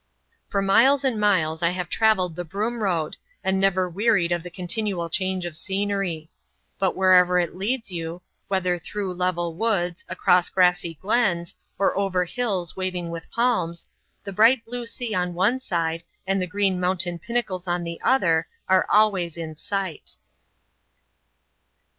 For 0.49 0.63
miles 0.63 1.03
and 1.03 1.19
miles 1.19 1.61
I 1.61 1.69
have 1.69 1.87
travelled 1.87 2.35
the 2.35 2.43
Broom 2.43 2.81
Road, 2.81 3.17
and 3.43 3.59
never 3.59 3.87
wearied 3.87 4.31
of 4.31 4.41
the 4.41 4.49
continual 4.49 5.09
change 5.11 5.45
of 5.45 5.55
scenery. 5.55 6.31
But 6.79 6.95
where 6.95 7.13
ever 7.13 7.37
it 7.37 7.55
leads 7.55 7.91
you— 7.91 8.23
whether 8.47 8.79
through 8.79 9.13
level 9.13 9.53
woods, 9.53 10.03
across 10.09 10.49
grassy 10.49 10.95
glens, 10.95 11.55
or 11.77 11.95
over 11.95 12.25
hills 12.25 12.75
waving 12.75 13.11
with 13.11 13.29
palms— 13.29 13.87
the 14.23 14.33
bright 14.33 14.65
blue 14.65 14.87
sea 14.87 15.13
on 15.13 15.35
one 15.35 15.59
side, 15.59 16.03
and 16.25 16.41
the 16.41 16.47
green 16.47 16.79
mountain 16.79 17.19
pinnacles 17.19 17.67
on 17.67 17.83
the 17.83 18.01
other, 18.01 18.47
are 18.67 18.87
always 18.89 19.37
in 19.37 19.55
sight. 19.55 20.17